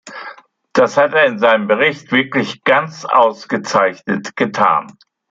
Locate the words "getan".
4.35-4.97